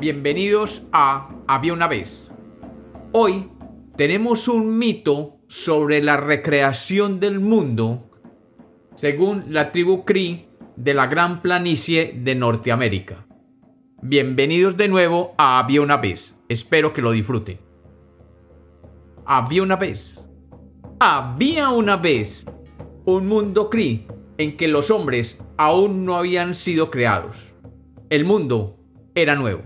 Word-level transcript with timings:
Bienvenidos 0.00 0.82
a 0.92 1.28
Había 1.48 1.72
una 1.72 1.88
vez. 1.88 2.30
Hoy 3.10 3.50
tenemos 3.96 4.46
un 4.46 4.78
mito 4.78 5.38
sobre 5.48 6.00
la 6.00 6.16
recreación 6.16 7.18
del 7.18 7.40
mundo 7.40 8.08
según 8.94 9.46
la 9.48 9.72
tribu 9.72 10.04
Cree 10.04 10.46
de 10.76 10.94
la 10.94 11.08
gran 11.08 11.42
planicie 11.42 12.14
de 12.16 12.36
Norteamérica. 12.36 13.26
Bienvenidos 14.00 14.76
de 14.76 14.86
nuevo 14.86 15.34
a 15.36 15.58
Había 15.58 15.80
una 15.80 15.96
vez. 15.96 16.32
Espero 16.48 16.92
que 16.92 17.02
lo 17.02 17.10
disfruten. 17.10 17.58
Había 19.26 19.64
una 19.64 19.74
vez. 19.74 20.30
Había 21.00 21.70
una 21.70 21.96
vez 21.96 22.46
un 23.04 23.26
mundo 23.26 23.68
Cree 23.68 24.06
en 24.36 24.56
que 24.56 24.68
los 24.68 24.92
hombres 24.92 25.42
aún 25.56 26.04
no 26.04 26.14
habían 26.14 26.54
sido 26.54 26.88
creados. 26.88 27.36
El 28.10 28.24
mundo 28.24 28.78
era 29.16 29.34
nuevo 29.34 29.64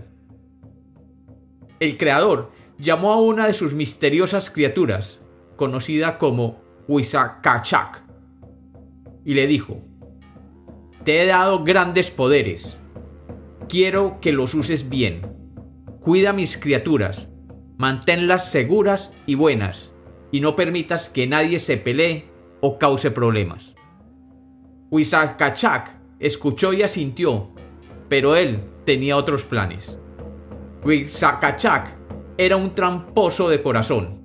el 1.83 1.97
creador 1.97 2.51
llamó 2.79 3.11
a 3.11 3.19
una 3.19 3.47
de 3.47 3.53
sus 3.53 3.73
misteriosas 3.73 4.49
criaturas, 4.49 5.19
conocida 5.57 6.17
como 6.17 6.61
Wisakachak, 6.87 8.03
y 9.25 9.33
le 9.33 9.47
dijo, 9.47 9.81
Te 11.03 11.21
he 11.21 11.25
dado 11.25 11.63
grandes 11.63 12.09
poderes. 12.09 12.77
Quiero 13.67 14.19
que 14.21 14.31
los 14.31 14.53
uses 14.53 14.89
bien. 14.89 15.21
Cuida 16.01 16.31
mis 16.31 16.57
criaturas, 16.57 17.27
manténlas 17.77 18.49
seguras 18.49 19.13
y 19.25 19.35
buenas, 19.35 19.91
y 20.31 20.39
no 20.39 20.55
permitas 20.55 21.09
que 21.09 21.27
nadie 21.27 21.59
se 21.59 21.77
pelee 21.77 22.25
o 22.61 22.77
cause 22.79 23.11
problemas. 23.11 23.75
Wisakachak 24.89 25.97
escuchó 26.19 26.71
y 26.71 26.83
asintió, 26.83 27.49
pero 28.07 28.37
él 28.37 28.61
tenía 28.85 29.17
otros 29.17 29.43
planes. 29.43 29.97
Wixakachak 30.85 31.95
era 32.37 32.57
un 32.57 32.75
tramposo 32.75 33.47
de 33.47 33.61
corazón 33.63 34.19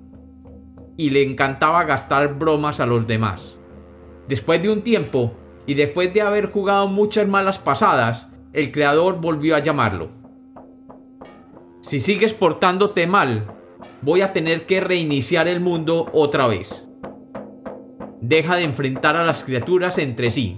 y 0.97 1.09
le 1.11 1.23
encantaba 1.23 1.85
gastar 1.85 2.37
bromas 2.37 2.81
a 2.81 2.85
los 2.85 3.07
demás. 3.07 3.57
Después 4.27 4.61
de 4.61 4.69
un 4.69 4.81
tiempo 4.81 5.33
y 5.65 5.75
después 5.75 6.13
de 6.13 6.21
haber 6.21 6.51
jugado 6.51 6.87
muchas 6.87 7.27
malas 7.27 7.59
pasadas, 7.59 8.27
el 8.51 8.73
creador 8.73 9.21
volvió 9.21 9.55
a 9.55 9.59
llamarlo. 9.59 10.09
Si 11.81 12.01
sigues 12.01 12.33
portándote 12.33 13.07
mal, 13.07 13.47
voy 14.01 14.21
a 14.21 14.33
tener 14.33 14.65
que 14.65 14.81
reiniciar 14.81 15.47
el 15.47 15.61
mundo 15.61 16.07
otra 16.11 16.47
vez. 16.47 16.85
Deja 18.19 18.57
de 18.57 18.63
enfrentar 18.63 19.15
a 19.15 19.23
las 19.23 19.45
criaturas 19.45 19.97
entre 19.97 20.29
sí, 20.29 20.57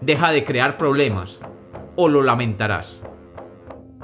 deja 0.00 0.30
de 0.30 0.44
crear 0.44 0.78
problemas, 0.78 1.40
o 1.96 2.08
lo 2.08 2.22
lamentarás. 2.22 3.00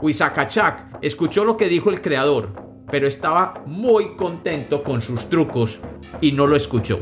Wisakachak 0.02 0.95
escuchó 1.06 1.44
lo 1.44 1.56
que 1.56 1.68
dijo 1.68 1.90
el 1.90 2.00
creador, 2.00 2.50
pero 2.90 3.06
estaba 3.06 3.62
muy 3.66 4.16
contento 4.16 4.82
con 4.82 5.02
sus 5.02 5.28
trucos 5.28 5.78
y 6.20 6.32
no 6.32 6.46
lo 6.46 6.56
escuchó. 6.56 7.00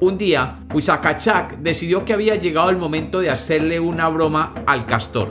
Un 0.00 0.16
día, 0.16 0.60
Wisakachak 0.72 1.58
decidió 1.58 2.04
que 2.04 2.14
había 2.14 2.36
llegado 2.36 2.70
el 2.70 2.78
momento 2.78 3.20
de 3.20 3.30
hacerle 3.30 3.78
una 3.78 4.08
broma 4.08 4.54
al 4.66 4.86
castor. 4.86 5.28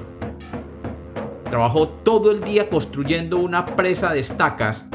Trabajó 1.45 1.87
todo 1.87 2.29
el 2.29 2.41
día 2.41 2.69
construyendo 2.69 3.37
una 3.37 3.65
presa 3.65 4.13
de 4.13 4.19
estacas 4.19 4.85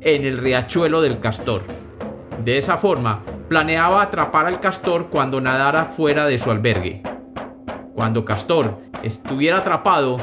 en 0.00 0.24
el 0.24 0.38
riachuelo 0.38 1.00
del 1.00 1.18
castor. 1.18 1.62
De 2.44 2.58
esa 2.58 2.76
forma, 2.76 3.24
planeaba 3.48 4.02
atrapar 4.02 4.46
al 4.46 4.60
castor 4.60 5.08
cuando 5.10 5.40
nadara 5.40 5.86
fuera 5.86 6.26
de 6.26 6.38
su 6.38 6.50
albergue. 6.52 7.02
Cuando 7.96 8.26
Castor 8.26 8.78
estuviera 9.02 9.56
atrapado, 9.56 10.18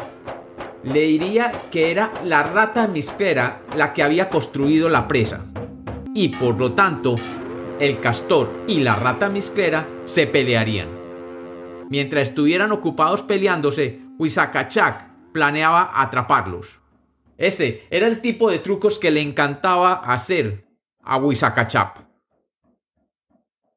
le 0.84 1.02
diría 1.02 1.52
que 1.72 1.92
era 1.92 2.14
la 2.24 2.44
rata 2.44 2.88
misquera 2.88 3.62
la 3.76 3.94
que 3.94 4.04
había 4.04 4.30
construido 4.30 4.90
la 4.90 5.08
presa. 5.08 5.46
Y 6.14 6.30
por 6.30 6.58
lo 6.58 6.74
tanto, 6.74 7.16
el 7.80 8.00
castor 8.00 8.50
y 8.68 8.82
la 8.82 8.96
rata 8.96 9.30
misquera 9.30 9.88
se 10.06 10.28
pelearían. 10.28 10.90
Mientras 11.90 12.30
estuvieran 12.30 12.72
ocupados 12.72 13.22
peleándose, 13.22 14.02
Huizacachak 14.20 15.32
planeaba 15.32 15.92
atraparlos. 16.02 16.80
Ese 17.38 17.88
era 17.90 18.08
el 18.08 18.22
tipo 18.22 18.52
de 18.52 18.60
trucos 18.60 19.00
que 19.00 19.12
le 19.12 19.22
encantaba 19.22 19.94
hacer 19.94 20.66
a 21.02 21.18
Huizacachap. 21.18 21.98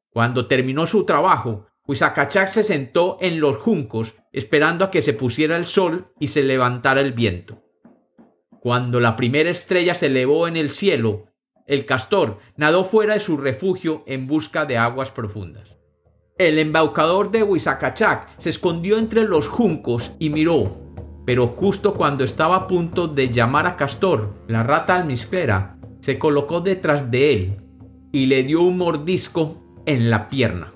Cuando 0.09 0.47
terminó 0.47 0.87
su 0.87 1.05
trabajo, 1.05 1.67
Huizacachak 1.87 2.49
se 2.49 2.65
sentó 2.65 3.17
en 3.21 3.39
los 3.39 3.57
juncos 3.57 4.13
esperando 4.33 4.83
a 4.83 4.91
que 4.91 5.01
se 5.01 5.13
pusiera 5.13 5.55
el 5.55 5.65
sol 5.65 6.11
y 6.19 6.27
se 6.27 6.43
levantara 6.43 6.99
el 6.99 7.13
viento. 7.13 7.63
Cuando 8.59 8.99
la 8.99 9.15
primera 9.15 9.49
estrella 9.49 9.95
se 9.95 10.07
elevó 10.07 10.49
en 10.49 10.57
el 10.57 10.69
cielo, 10.69 11.27
el 11.65 11.85
castor 11.85 12.39
nadó 12.57 12.83
fuera 12.83 13.13
de 13.13 13.19
su 13.21 13.37
refugio 13.37 14.03
en 14.05 14.27
busca 14.27 14.65
de 14.65 14.77
aguas 14.77 15.11
profundas. 15.11 15.77
El 16.37 16.59
embaucador 16.59 17.31
de 17.31 17.43
Huizacachac 17.43 18.37
se 18.37 18.49
escondió 18.49 18.99
entre 18.99 19.23
los 19.23 19.47
juncos 19.47 20.11
y 20.19 20.29
miró, 20.29 20.93
pero 21.25 21.47
justo 21.47 21.93
cuando 21.93 22.23
estaba 22.25 22.57
a 22.57 22.67
punto 22.67 23.07
de 23.07 23.29
llamar 23.29 23.65
a 23.65 23.77
Castor, 23.77 24.33
la 24.47 24.63
rata 24.63 24.95
almizclera 24.95 25.77
se 26.01 26.19
colocó 26.19 26.59
detrás 26.59 27.09
de 27.09 27.33
él 27.33 27.57
y 28.11 28.25
le 28.25 28.43
dio 28.43 28.61
un 28.61 28.77
mordisco 28.77 29.81
en 29.85 30.09
la 30.09 30.29
pierna. 30.29 30.73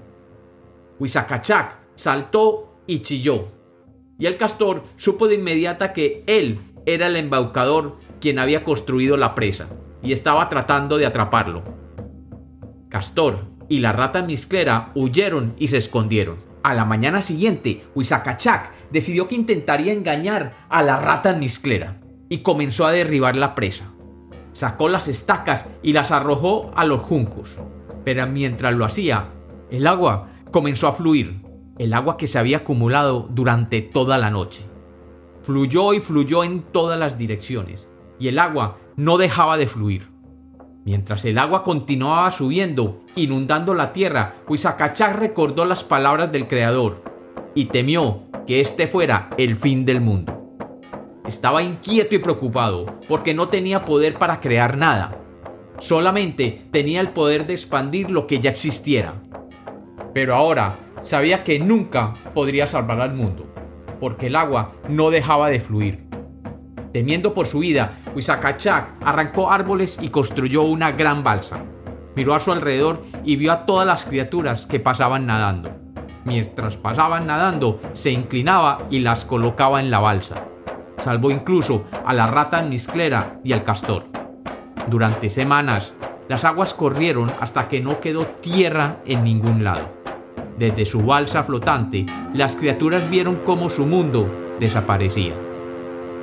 Huizacachac 1.02 1.78
saltó 1.96 2.76
y 2.86 3.00
chilló. 3.00 3.48
Y 4.20 4.28
el 4.28 4.38
castor 4.38 4.84
supo 4.98 5.28
de 5.28 5.34
inmediata 5.34 5.94
que 5.94 6.24
él 6.28 6.60
era 6.86 7.08
el 7.08 7.16
embaucador 7.16 7.98
quien 8.20 8.38
había 8.38 8.64
construido 8.64 9.18
la 9.18 9.34
presa 9.34 9.68
y 10.04 10.14
estaba 10.14 10.48
tratando 10.48 11.00
de 11.00 11.08
atraparlo. 11.08 11.64
Castor 12.88 13.48
y 13.68 13.80
la 13.80 13.94
rata 13.94 14.22
misclera 14.22 14.92
huyeron 14.94 15.56
y 15.58 15.70
se 15.70 15.78
escondieron. 15.78 16.36
A 16.62 16.76
la 16.76 16.86
mañana 16.86 17.24
siguiente, 17.24 17.84
Huizacachac 17.96 18.72
decidió 18.92 19.28
que 19.28 19.34
intentaría 19.34 19.94
engañar 19.94 20.54
a 20.70 20.84
la 20.84 20.98
rata 21.00 21.34
misclera 21.34 22.00
y 22.30 22.44
comenzó 22.44 22.86
a 22.86 22.92
derribar 22.92 23.36
la 23.36 23.56
presa. 23.56 23.86
Sacó 24.54 24.88
las 24.88 25.08
estacas 25.08 25.66
y 25.82 25.94
las 25.94 26.12
arrojó 26.12 26.72
a 26.76 26.86
los 26.86 27.02
juncos. 27.02 27.58
Pero 28.06 28.28
mientras 28.28 28.76
lo 28.76 28.86
hacía, 28.86 29.30
el 29.72 29.88
agua 29.88 30.28
comenzó 30.52 30.88
a 30.88 30.94
fluir 30.94 31.42
el 31.78 31.94
agua 31.94 32.18
que 32.18 32.28
se 32.28 32.38
había 32.38 32.58
acumulado 32.58 33.28
durante 33.32 33.82
toda 33.82 34.18
la 34.18 34.30
noche. 34.30 34.64
Fluyó 35.44 35.94
y 35.94 36.00
fluyó 36.00 36.44
en 36.44 36.62
todas 36.62 37.00
las 37.00 37.18
direcciones, 37.18 37.90
y 38.20 38.28
el 38.28 38.38
agua 38.38 38.78
no 38.96 39.18
dejaba 39.18 39.58
de 39.58 39.68
fluir. 39.68 40.12
Mientras 40.86 41.26
el 41.26 41.38
agua 41.38 41.64
continuaba 41.64 42.32
subiendo, 42.32 43.02
inundando 43.16 43.74
la 43.74 43.94
tierra, 43.94 44.36
Huizacachac 44.48 45.16
recordó 45.16 45.66
las 45.66 45.84
palabras 45.84 46.32
del 46.32 46.48
Creador 46.48 47.04
y 47.56 47.66
temió 47.66 48.24
que 48.46 48.62
este 48.62 48.88
fuera 48.88 49.30
el 49.38 49.56
fin 49.56 49.86
del 49.86 50.02
mundo. 50.02 50.56
Estaba 51.28 51.64
inquieto 51.64 52.16
y 52.16 52.20
preocupado 52.20 52.86
porque 53.08 53.34
no 53.34 53.48
tenía 53.50 53.86
poder 53.86 54.16
para 54.16 54.40
crear 54.40 54.76
nada. 54.78 55.18
Solamente 55.80 56.68
tenía 56.72 57.00
el 57.00 57.10
poder 57.10 57.48
de 57.48 57.54
expandir 57.54 58.10
lo 58.12 58.28
que 58.28 58.40
ya 58.40 58.50
existiera. 58.50 59.22
Pero 60.14 60.36
ahora 60.36 60.76
sabía 61.04 61.44
que 61.44 61.60
nunca 61.60 62.14
podría 62.34 62.68
salvar 62.68 63.00
al 63.02 63.14
mundo, 63.14 63.46
porque 64.00 64.28
el 64.28 64.36
agua 64.36 64.74
no 64.90 65.10
dejaba 65.10 65.50
de 65.50 65.60
fluir. 65.60 66.12
Temiendo 66.94 67.34
por 67.34 67.48
su 67.48 67.60
vida, 67.60 68.00
Huizacachac 68.14 68.96
arrancó 69.06 69.50
árboles 69.50 69.98
y 70.02 70.10
construyó 70.10 70.64
una 70.64 70.92
gran 70.92 71.24
balsa. 71.24 71.60
Miró 72.16 72.36
a 72.36 72.42
su 72.42 72.52
alrededor 72.52 73.02
y 73.24 73.38
vio 73.38 73.54
a 73.54 73.66
todas 73.66 73.88
las 73.88 74.04
criaturas 74.04 74.66
que 74.66 74.82
pasaban 74.82 75.26
nadando. 75.26 75.72
Mientras 76.26 76.76
pasaban 76.76 77.28
nadando, 77.28 77.80
se 77.94 78.12
inclinaba 78.12 78.80
y 78.90 79.00
las 79.00 79.24
colocaba 79.24 79.80
en 79.80 79.90
la 79.90 80.00
balsa. 80.00 80.36
Salvó 80.98 81.32
incluso 81.32 81.86
a 82.06 82.14
la 82.14 82.28
rata 82.28 82.62
misclera 82.62 83.40
y 83.44 83.54
al 83.54 83.64
castor. 83.64 84.04
Durante 84.88 85.30
semanas, 85.30 85.94
las 86.28 86.44
aguas 86.44 86.74
corrieron 86.74 87.32
hasta 87.40 87.70
que 87.70 87.82
no 87.82 88.02
quedó 88.02 88.26
tierra 88.26 88.98
en 89.06 89.24
ningún 89.24 89.64
lado. 89.64 90.01
Desde 90.58 90.86
su 90.86 91.02
balsa 91.02 91.44
flotante, 91.44 92.06
las 92.34 92.56
criaturas 92.56 93.10
vieron 93.10 93.38
cómo 93.46 93.70
su 93.70 93.86
mundo 93.86 94.28
desaparecía. 94.60 95.34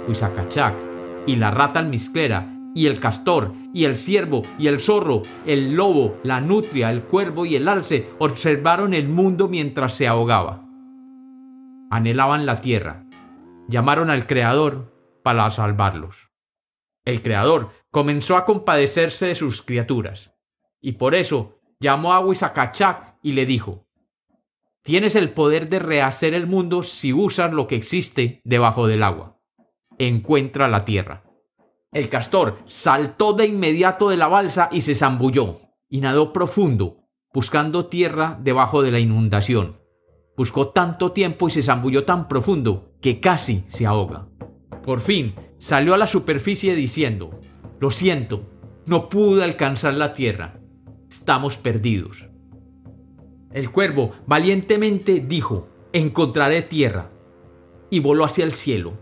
Huizacachac 0.06 0.74
y 1.26 1.36
la 1.36 1.50
rata 1.50 1.80
almizclera 1.80 2.46
y 2.74 2.86
el 2.86 3.00
castor 3.00 3.52
y 3.74 3.84
el 3.84 3.96
ciervo 3.96 4.42
y 4.58 4.68
el 4.68 4.80
zorro, 4.80 5.22
el 5.46 5.72
lobo, 5.72 6.16
la 6.22 6.40
nutria, 6.40 6.90
el 6.90 7.02
cuervo 7.02 7.44
y 7.44 7.56
el 7.56 7.68
alce 7.68 8.08
observaron 8.18 8.94
el 8.94 9.08
mundo 9.08 9.48
mientras 9.48 9.94
se 9.94 10.06
ahogaba. 10.06 10.64
Anhelaban 11.90 12.46
la 12.46 12.56
tierra. 12.56 13.04
Llamaron 13.68 14.10
al 14.10 14.26
Creador 14.26 14.92
para 15.22 15.50
salvarlos. 15.50 16.30
El 17.04 17.22
Creador 17.22 17.70
comenzó 17.90 18.36
a 18.36 18.44
compadecerse 18.44 19.26
de 19.26 19.34
sus 19.34 19.62
criaturas, 19.62 20.32
y 20.80 20.92
por 20.92 21.14
eso 21.14 21.58
llamó 21.80 22.12
a 22.12 22.20
Huizacachac 22.20 23.16
y 23.22 23.32
le 23.32 23.46
dijo, 23.46 23.87
Tienes 24.82 25.14
el 25.14 25.30
poder 25.30 25.68
de 25.68 25.78
rehacer 25.78 26.34
el 26.34 26.46
mundo 26.46 26.82
si 26.82 27.12
usas 27.12 27.52
lo 27.52 27.66
que 27.66 27.76
existe 27.76 28.40
debajo 28.44 28.86
del 28.86 29.02
agua. 29.02 29.36
encuentra 29.98 30.68
la 30.68 30.84
tierra. 30.84 31.24
El 31.92 32.08
castor 32.08 32.58
saltó 32.66 33.32
de 33.32 33.46
inmediato 33.46 34.10
de 34.10 34.16
la 34.16 34.28
balsa 34.28 34.68
y 34.70 34.82
se 34.82 34.94
zambulló, 34.94 35.60
y 35.88 36.00
nadó 36.00 36.32
profundo, 36.32 37.08
buscando 37.34 37.86
tierra 37.86 38.38
debajo 38.40 38.82
de 38.82 38.92
la 38.92 39.00
inundación. 39.00 39.80
Buscó 40.36 40.68
tanto 40.68 41.10
tiempo 41.10 41.48
y 41.48 41.50
se 41.50 41.62
zambulló 41.64 42.04
tan 42.04 42.28
profundo 42.28 42.92
que 43.00 43.18
casi 43.20 43.64
se 43.66 43.86
ahoga. 43.86 44.28
Por 44.84 45.00
fin 45.00 45.34
salió 45.58 45.94
a 45.94 45.98
la 45.98 46.06
superficie 46.06 46.76
diciendo, 46.76 47.40
Lo 47.80 47.90
siento, 47.90 48.48
no 48.86 49.08
pude 49.08 49.42
alcanzar 49.42 49.94
la 49.94 50.12
tierra. 50.12 50.60
Estamos 51.10 51.56
perdidos. 51.56 52.27
El 53.52 53.70
cuervo 53.70 54.12
valientemente 54.26 55.24
dijo, 55.26 55.68
Encontraré 55.92 56.62
tierra. 56.62 57.10
Y 57.90 58.00
voló 58.00 58.24
hacia 58.24 58.44
el 58.44 58.52
cielo. 58.52 58.92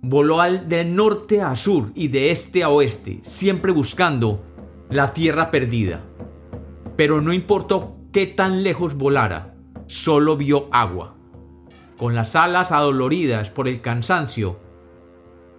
Voló 0.00 0.42
de 0.42 0.84
norte 0.84 1.42
a 1.42 1.54
sur 1.54 1.90
y 1.94 2.08
de 2.08 2.30
este 2.30 2.62
a 2.62 2.70
oeste, 2.70 3.20
siempre 3.22 3.72
buscando 3.72 4.42
la 4.88 5.12
tierra 5.12 5.50
perdida. 5.50 6.02
Pero 6.96 7.20
no 7.20 7.32
importó 7.32 7.96
qué 8.12 8.26
tan 8.26 8.62
lejos 8.62 8.94
volara, 8.94 9.54
solo 9.86 10.36
vio 10.36 10.68
agua. 10.72 11.14
Con 11.98 12.14
las 12.14 12.36
alas 12.36 12.72
adoloridas 12.72 13.50
por 13.50 13.68
el 13.68 13.80
cansancio, 13.80 14.58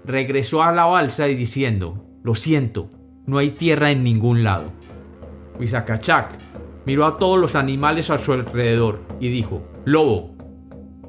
regresó 0.04 0.64
a 0.64 0.72
la 0.72 0.86
balsa 0.86 1.28
y 1.28 1.36
diciendo, 1.36 2.04
Lo 2.24 2.36
siento, 2.36 2.90
no 3.26 3.38
hay 3.38 3.52
tierra 3.52 3.92
en 3.92 4.04
ningún 4.04 4.44
lado. 4.44 4.72
Huizacachac 5.60 6.55
miró 6.86 7.06
a 7.06 7.18
todos 7.18 7.40
los 7.40 7.56
animales 7.56 8.10
a 8.10 8.20
su 8.20 8.34
alrededor 8.34 9.02
y 9.20 9.30
dijo, 9.30 9.62
Lobo, 9.86 10.36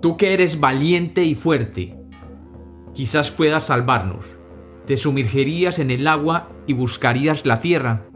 tú 0.01 0.17
que 0.17 0.33
eres 0.33 0.61
valiente 0.61 1.25
y 1.25 1.35
fuerte, 1.35 1.97
quizás 2.95 3.31
puedas 3.31 3.65
salvarnos. 3.65 4.25
Te 4.87 4.97
sumergirías 4.97 5.79
en 5.79 5.91
el 5.91 6.07
agua 6.07 6.49
y 6.67 6.73
buscarías 6.73 7.45
la 7.45 7.61
tierra. 7.61 8.07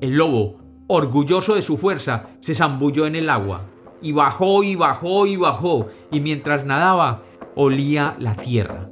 El 0.00 0.16
lobo, 0.16 0.58
orgulloso 0.86 1.54
de 1.54 1.62
su 1.62 1.78
fuerza, 1.78 2.28
se 2.40 2.54
zambulló 2.54 3.06
en 3.06 3.16
el 3.16 3.28
agua, 3.28 3.62
y 4.00 4.12
bajó 4.12 4.62
y 4.62 4.76
bajó 4.76 5.26
y 5.26 5.36
bajó, 5.36 5.88
y 6.12 6.20
mientras 6.20 6.64
nadaba, 6.64 7.22
olía 7.56 8.14
la 8.20 8.36
tierra. 8.36 8.88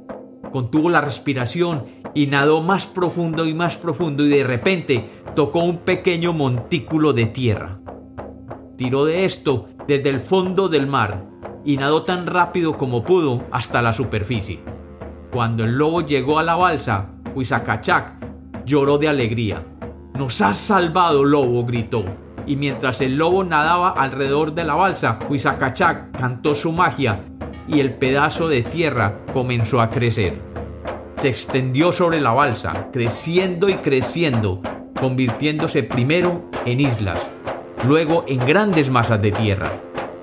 Contuvo 0.51 0.89
la 0.89 1.01
respiración 1.01 1.85
y 2.13 2.27
nadó 2.27 2.61
más 2.61 2.85
profundo 2.85 3.45
y 3.45 3.53
más 3.53 3.77
profundo 3.77 4.25
y 4.25 4.29
de 4.29 4.43
repente 4.43 5.09
tocó 5.35 5.59
un 5.59 5.79
pequeño 5.79 6.33
montículo 6.33 7.13
de 7.13 7.25
tierra. 7.25 7.79
Tiró 8.77 9.05
de 9.05 9.25
esto 9.25 9.69
desde 9.87 10.09
el 10.09 10.19
fondo 10.19 10.67
del 10.67 10.87
mar 10.87 11.23
y 11.63 11.77
nadó 11.77 12.03
tan 12.03 12.27
rápido 12.27 12.77
como 12.77 13.03
pudo 13.03 13.43
hasta 13.51 13.81
la 13.81 13.93
superficie. 13.93 14.59
Cuando 15.31 15.63
el 15.63 15.77
lobo 15.77 16.01
llegó 16.01 16.39
a 16.39 16.43
la 16.43 16.55
balsa, 16.55 17.09
Huizacachac 17.33 18.13
lloró 18.65 18.97
de 18.97 19.07
alegría. 19.07 19.65
¡Nos 20.17 20.41
has 20.41 20.57
salvado, 20.57 21.23
lobo! 21.23 21.65
gritó. 21.65 22.05
Y 22.45 22.55
mientras 22.55 23.01
el 23.01 23.17
lobo 23.17 23.43
nadaba 23.43 23.89
alrededor 23.89 24.53
de 24.53 24.63
la 24.63 24.75
balsa, 24.75 25.19
Huizacachac 25.29 26.11
cantó 26.17 26.53
su 26.53 26.71
magia 26.71 27.21
y 27.67 27.79
el 27.79 27.93
pedazo 27.93 28.47
de 28.47 28.61
tierra 28.61 29.19
comenzó 29.33 29.81
a 29.81 29.89
crecer. 29.89 30.39
Se 31.17 31.29
extendió 31.29 31.91
sobre 31.91 32.21
la 32.21 32.33
balsa, 32.33 32.89
creciendo 32.91 33.69
y 33.69 33.75
creciendo, 33.75 34.61
convirtiéndose 34.99 35.81
primero 35.83 36.49
en 36.65 36.81
islas, 36.81 37.19
luego 37.85 38.25
en 38.27 38.39
grandes 38.39 38.89
masas 38.89 39.21
de 39.21 39.31
tierra, 39.31 39.71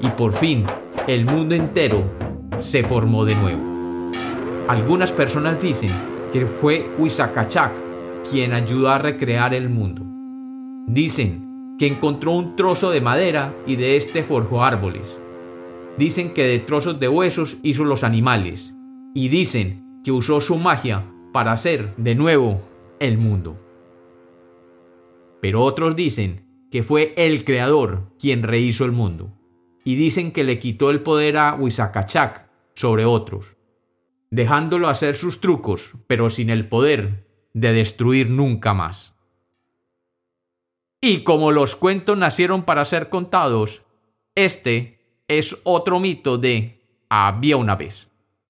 y 0.01 0.09
por 0.09 0.33
fin 0.33 0.65
el 1.07 1.25
mundo 1.25 1.55
entero 1.55 2.03
se 2.59 2.83
formó 2.83 3.25
de 3.25 3.35
nuevo. 3.35 3.61
Algunas 4.69 5.13
personas 5.13 5.61
dicen 5.61 5.91
que 6.33 6.47
fue 6.47 6.89
Huizacachac 6.99 7.73
quien 8.31 8.53
ayudó 8.53 8.91
a 8.91 8.99
recrear 8.99 9.55
el 9.55 9.69
mundo. 9.69 10.03
Dicen 10.87 11.77
que 11.79 11.87
encontró 11.87 12.33
un 12.33 12.57
trozo 12.57 12.91
de 12.91 13.01
madera 13.01 13.55
y 13.67 13.77
de 13.77 13.97
este 13.97 14.23
forjó 14.23 14.63
árboles. 14.63 15.17
Dicen 15.99 16.33
que 16.33 16.45
de 16.45 16.59
trozos 16.61 17.01
de 17.01 17.09
huesos 17.09 17.57
hizo 17.63 17.85
los 17.85 18.05
animales. 18.05 18.73
Y 19.15 19.29
dicen 19.29 20.01
que 20.05 20.13
usó 20.13 20.41
su 20.41 20.57
magia 20.57 21.05
para 21.33 21.53
hacer 21.53 21.95
de 21.97 22.15
nuevo 22.15 22.61
el 23.01 23.19
mundo. 23.19 23.57
Pero 25.41 25.63
otros 25.63 25.97
dicen 25.97 26.45
que 26.73 26.83
fue 26.83 27.13
el 27.19 27.45
creador 27.45 28.09
quien 28.19 28.43
rehizo 28.43 28.87
el 28.87 28.93
mundo. 28.93 29.31
Y 29.85 29.95
dicen 29.95 30.33
que 30.33 30.43
le 30.43 30.59
quitó 30.59 30.91
el 30.91 31.03
poder 31.03 31.37
a 31.37 31.55
Huizacachac 31.55 32.49
sobre 32.75 33.05
otros, 33.05 33.57
dejándolo 34.31 34.89
hacer 34.89 35.17
sus 35.17 35.41
trucos, 35.41 35.93
pero 36.07 36.31
sin 36.31 36.49
el 36.49 36.69
poder 36.69 37.29
de 37.53 37.73
destruir 37.75 38.31
nunca 38.31 38.73
más. 38.73 39.15
Y 41.01 41.25
como 41.25 41.53
los 41.53 41.77
cuentos 41.77 42.17
nacieron 42.17 42.63
para 42.63 42.87
ser 42.87 43.11
contados, 43.11 43.83
este 44.35 44.99
es 45.29 45.59
otro 45.65 46.01
mito 46.01 46.39
de 46.39 46.81
había 47.11 47.59
una 47.59 47.77
vez. 47.77 48.09